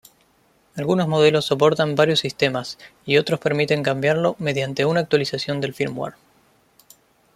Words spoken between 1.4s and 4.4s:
soportan varios sistemas y otros permiten cambiarlo